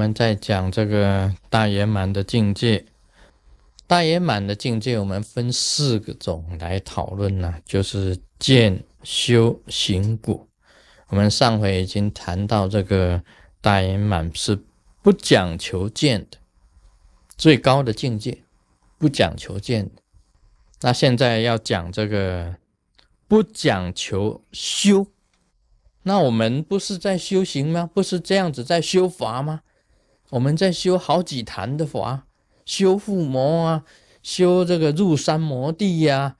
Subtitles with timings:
[0.00, 2.86] 我们在讲这个大圆满的境界。
[3.86, 10.48] 大圆满的境界，我们分四个种来讨论呢，就是见、修、行、果。
[11.08, 13.22] 我们上回已经谈到，这个
[13.60, 14.58] 大圆满是
[15.02, 16.38] 不讲求见的
[17.36, 18.42] 最高的境界，
[18.96, 19.90] 不讲求见。
[20.80, 22.56] 那现在要讲这个
[23.28, 25.08] 不讲求修，
[26.04, 27.90] 那我们不是在修行吗？
[27.92, 29.60] 不是这样子在修法吗？
[30.30, 32.26] 我们在修好几坛的法。
[32.66, 33.84] 修附魔啊，
[34.22, 36.36] 修这个入山魔地呀，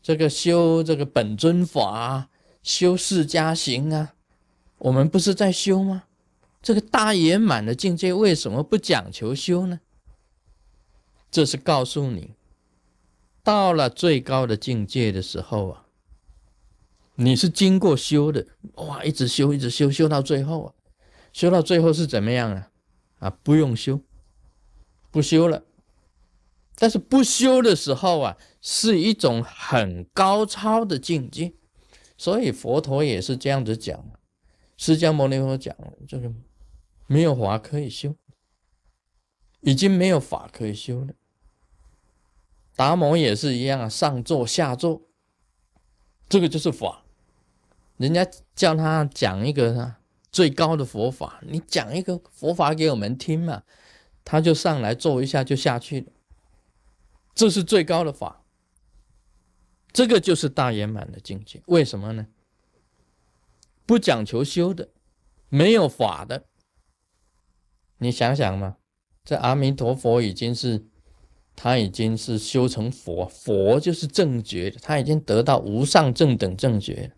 [0.00, 2.28] 这个修这个本尊法，
[2.62, 4.14] 修释迦行啊，
[4.78, 6.04] 我们不是在修吗？
[6.62, 9.80] 这个大圆满的境界为什么不讲求修呢？
[11.32, 12.34] 这是告诉你，
[13.42, 15.86] 到了最高的境界的时候啊，
[17.16, 20.74] 你是经过修的，哇，一直修，一直修，修到最后啊，
[21.32, 22.68] 修到最后是怎么样啊？
[23.22, 24.00] 啊，不用修，
[25.12, 25.62] 不修了。
[26.74, 31.52] 但是不修的时候啊，是一种很高超的境界，
[32.18, 34.04] 所以佛陀也是这样子讲。
[34.76, 35.76] 释迦牟尼佛讲，
[36.08, 36.32] 这个
[37.06, 38.16] 没有法可以修，
[39.60, 41.14] 已经没有法可以修了。
[42.74, 45.02] 达摩也是一样啊，上座下座，
[46.28, 47.04] 这个就是法。
[47.98, 49.94] 人家叫他讲一个
[50.32, 53.62] 最高的佛法，你讲一个佛法给我们听嘛，
[54.24, 56.06] 他就上来坐一下就下去了。
[57.34, 58.42] 这是最高的法，
[59.92, 61.62] 这个就是大圆满的境界。
[61.66, 62.26] 为什么呢？
[63.84, 64.88] 不讲求修的，
[65.48, 66.46] 没有法的。
[67.98, 68.78] 你想想嘛，
[69.22, 70.86] 这阿弥陀佛已经是，
[71.54, 77.12] 他已经是修成佛，佛就是正觉，他已经得到无上正等正觉。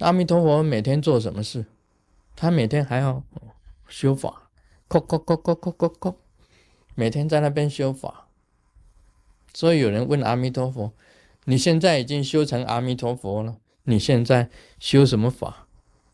[0.00, 1.66] 阿弥陀佛每天做什么事？
[2.34, 3.22] 他每天还要
[3.86, 4.48] 修法，
[4.88, 6.14] 叩叩叩叩叩叩叩，
[6.94, 8.26] 每天在那边修法。
[9.52, 10.92] 所以有人问阿弥陀佛
[11.44, 14.48] ：“你现在已经修成阿弥陀佛了，你现在
[14.78, 15.66] 修什么法？”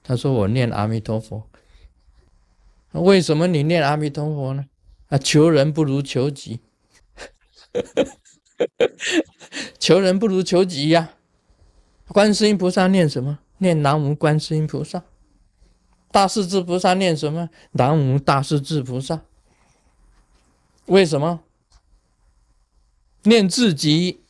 [0.03, 1.45] 他说：“我念阿弥陀佛。”
[2.91, 4.67] 为什么你念阿弥陀佛呢？
[5.09, 6.61] 啊，求人不如求己，
[9.79, 11.13] 求人不如求己呀！
[12.09, 13.39] 观世音菩萨念什么？
[13.59, 15.03] 念南无观世音菩萨。
[16.11, 17.51] 大势至菩萨念什么？
[17.73, 19.23] 南无大势至菩萨。
[20.87, 21.41] 为什么？
[23.25, 24.21] 念自己，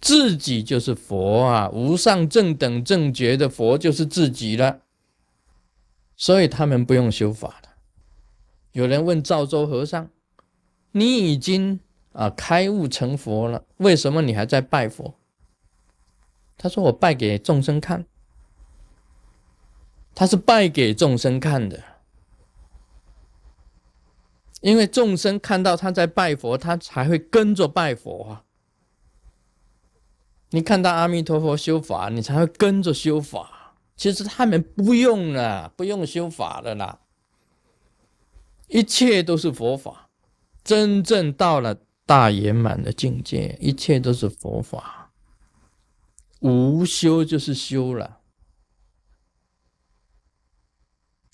[0.00, 1.70] 自己就是佛啊！
[1.70, 4.82] 无上正等正觉的佛就是自己了，
[6.16, 7.70] 所以他们不用修法的。
[8.72, 10.10] 有人问赵州和尚
[10.92, 11.80] ：“你已经
[12.12, 15.14] 啊开悟成佛了，为什么你还在拜佛？”
[16.58, 18.04] 他说：“我拜给众生看。”
[20.16, 21.80] 他是拜给众生看的。
[24.62, 28.42] 因为众生看到他在拜佛，他才会跟着拜佛啊。
[30.50, 33.74] 你看到阿弥陀佛修法，你才会跟着修法。
[33.94, 37.00] 其实他们不用了，不用修法了啦。
[38.68, 40.08] 一切都是佛法，
[40.64, 45.12] 真正到了大圆满的境界，一切都是佛法。
[46.40, 48.18] 无修就是修了。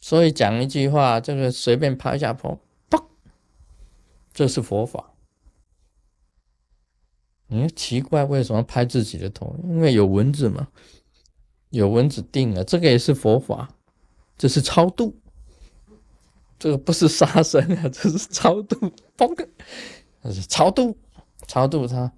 [0.03, 2.61] 所以讲一句话，这个随便拍一下坡。
[4.35, 5.13] 这是佛法，
[7.49, 9.55] 你奇怪为什么拍自己的头？
[9.63, 10.69] 因为有蚊子嘛，
[11.69, 12.65] 有蚊子叮了。
[12.65, 13.77] 这个也是佛法，
[14.39, 15.21] 这是超度，
[16.59, 19.49] 这个不是杀生啊， 这是超度，嘣，
[20.23, 20.97] 这是超度，
[21.47, 22.11] 超度他。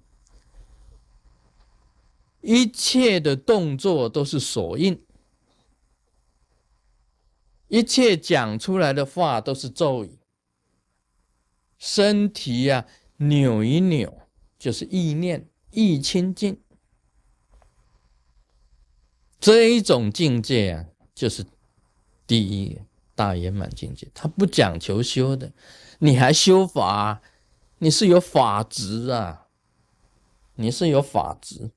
[2.39, 5.04] 一切的动作都是锁印，
[7.67, 10.19] 一切讲出来的话都是咒语。
[11.77, 12.85] 身体呀，
[13.17, 14.21] 扭一扭
[14.57, 16.61] 就是意念，意清净。
[19.39, 21.45] 这一种境界啊，就是
[22.25, 22.79] 第一
[23.13, 24.07] 大圆满境界。
[24.13, 25.51] 他不讲求修的，
[25.99, 27.21] 你还修法，
[27.79, 29.47] 你是有法执啊，
[30.55, 31.71] 你是有法执。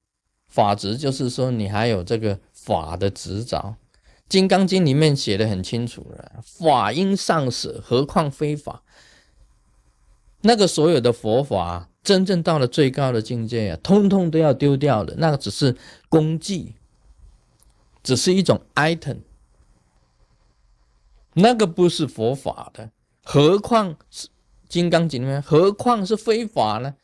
[0.47, 3.59] 法执就是说，你还有这个法的执着。
[4.29, 8.83] 《金刚经》里面写的很清楚了，法应上舍，何况非法。
[10.43, 15.15] 那个所有的佛法，真正到了最高的境界啊，通通都要丢掉的。
[15.17, 15.77] 那个只是
[16.09, 16.75] 功绩，
[18.03, 19.19] 只是一种 item，
[21.33, 22.91] 那个不是佛法的。
[23.25, 24.29] 何况是
[24.69, 26.95] 《金刚经》里面，何况是非法呢？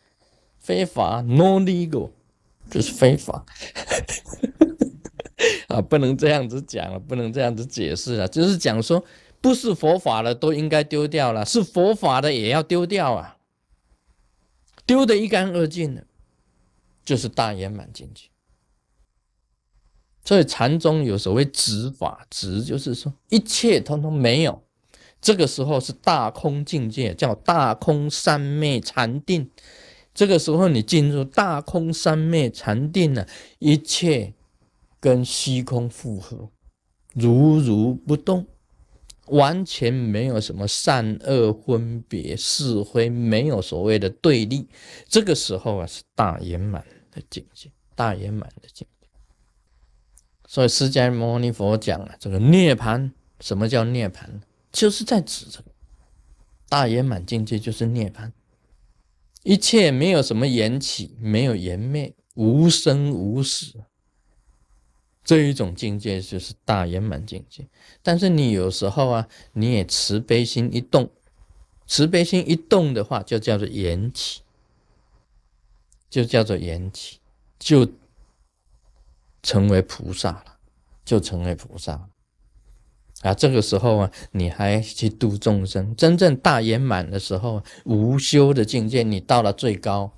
[0.59, 2.11] 非法 （non legal）
[2.71, 3.45] 就是非法
[5.75, 8.29] 啊，不能这样子讲了，不能这样子解释了。
[8.29, 9.05] 就是讲说，
[9.41, 13.37] 不是佛法的都应该丢掉了，是佛法的也要丢掉啊，
[14.87, 16.05] 丢得一干二净了，
[17.05, 18.25] 就是大圆满境界。
[20.25, 24.63] 所以禅宗有所谓“执法”，执就是说一切通通没有，
[25.21, 29.51] 这个时候是大空境界，叫大空三昧禅定。
[30.15, 33.27] 这个时候你进入大空三昧禅定了，
[33.59, 34.33] 一切
[35.05, 36.51] 跟虚空复合，
[37.13, 38.47] 如如不动，
[39.27, 44.67] 完全没有什么善恶分别是非，没有所谓的对立。
[45.07, 49.07] 这个时候啊，是大圆满的境界，大圆满的境界。
[50.47, 54.41] 所以释迦牟尼佛讲了这个涅槃，什么叫涅槃？
[54.73, 55.67] 就是在指这个
[56.71, 58.33] 大圆满境界，就是涅槃。
[59.43, 63.85] 一切没有什么缘起，没有缘灭，无生无死，
[65.25, 67.67] 这一种境界就是大圆满境界。
[68.03, 71.11] 但是你有时候啊，你也慈悲心一动，
[71.87, 74.43] 慈悲心一动的话，就叫做缘起，
[76.09, 77.19] 就叫做缘起，
[77.59, 77.91] 就。
[79.47, 80.57] 成为菩萨了，
[81.05, 82.09] 就成为菩萨了
[83.21, 83.35] 啊！
[83.35, 90.11] 这个时候啊，你还去度众生，真正大圆满的时候，无修的境界，你到了最高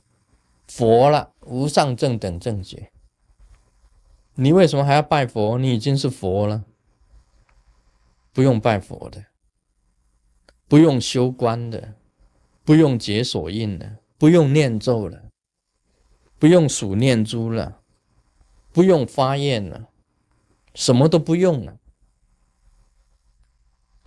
[0.69, 2.93] 佛了，无上正等正觉。
[4.37, 5.59] 你为什么还要拜佛？
[5.59, 6.65] 你已经是佛了，
[8.33, 9.25] 不用拜佛的，
[10.69, 11.95] 不用修观的，
[12.65, 15.25] 不用解锁印的，不用念咒了，
[16.39, 17.81] 不用数念珠了。
[18.73, 19.89] 不用发愿了，
[20.75, 21.79] 什么都不用了，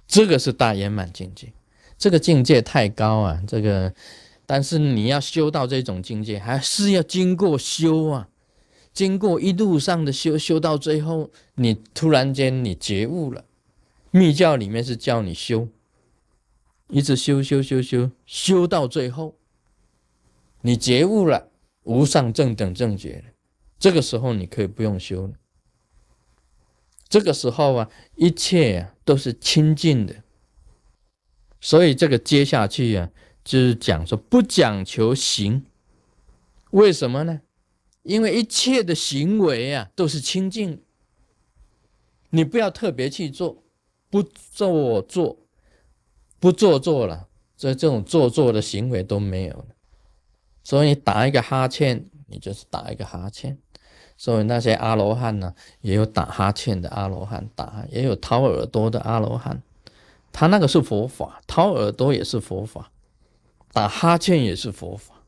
[0.05, 1.51] 这个是大圆满境界。
[1.97, 3.91] 这个境界太高啊，这个，
[4.45, 8.29] 但是你要修到这种境界，还是要经过修啊，
[8.93, 13.45] 经过一路上的修，修到最后，你突然间你觉悟了。
[14.11, 15.69] 密教里面是叫你修，
[16.87, 19.37] 一直修修修修，修到最后，
[20.61, 21.51] 你觉悟了，
[21.83, 23.33] 无上正等正觉。
[23.77, 25.33] 这个时候你可以不用修了。
[27.07, 30.23] 这个时候啊，一切啊都是清净的。
[31.61, 33.09] 所以这个接下去啊，
[33.43, 35.65] 就是讲说不讲求行，
[36.71, 37.41] 为什么呢？
[38.09, 40.81] 因为一切的行为啊都是清净，
[42.31, 43.61] 你不要特别去做，
[44.09, 45.37] 不做做，
[46.39, 49.67] 不做做了，这这种做作的行为都没有了。
[50.63, 53.59] 所以打一个哈欠，你就是打一个哈欠。
[54.17, 59.61] 所以那些阿罗汉呢，也有打哈欠的阿罗汉，打也有掏耳朵的阿罗汉，
[60.31, 62.91] 他那个是佛法，掏耳朵也是佛法，
[63.71, 65.18] 打哈欠也是佛法，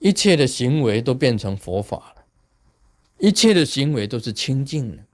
[0.00, 2.24] 一切的行为都变成佛法了，
[3.18, 5.04] 一切的行为都是清净的，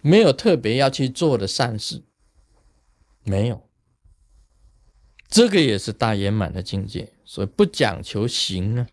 [0.00, 2.02] 没有特别要去做的善事，
[3.22, 3.62] 没有，
[5.28, 8.86] 这个也是大圆满的境界，所以不讲求行呢。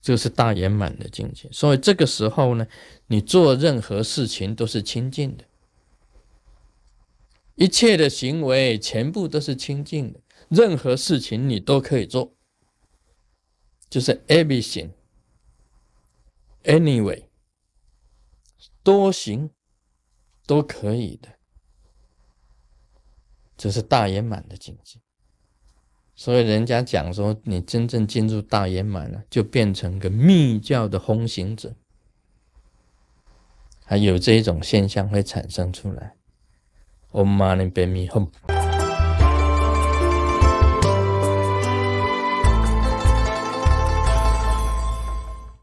[0.00, 2.66] 这是大圆满的境界，所以这个时候呢，
[3.06, 5.44] 你做任何事情都是清净的，
[7.54, 12.34] 一切的行为全部都是清净的，任何事情你都可以做，
[13.92, 17.24] 就是 everything，anyway，
[18.82, 19.50] 多行
[20.46, 21.28] 都可以的，
[23.54, 24.98] 这是大圆满的境界。
[26.14, 31.74] 所以人家讲说，你真正进入大圆满了，就变成个密教的轰行者，
[33.84, 36.16] 还有这一种现象会产生出来。
[37.10, 38.61] Om Mani Padme Hum。